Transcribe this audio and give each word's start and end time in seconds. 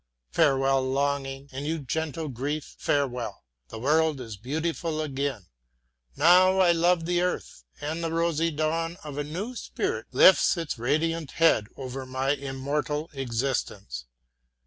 Farewell, 0.31 0.81
Longing, 0.81 1.47
and 1.51 1.63
thou, 1.67 1.77
gentle 1.77 2.27
Grief, 2.27 2.75
farewell; 2.79 3.43
the 3.67 3.77
world 3.77 4.19
is 4.19 4.35
beautiful 4.35 4.99
again. 4.99 5.45
Now 6.15 6.57
I 6.57 6.71
love 6.71 7.05
the 7.05 7.21
earth, 7.21 7.63
and 7.79 8.03
the 8.03 8.11
rosy 8.11 8.49
dawn 8.49 8.97
of 9.03 9.19
a 9.19 9.23
new 9.23 9.55
spring 9.55 10.05
lifts 10.11 10.57
its 10.57 10.79
radiant 10.79 11.33
head 11.33 11.67
over 11.77 12.07
my 12.07 12.31
immortal 12.31 13.11
existence. 13.13 14.07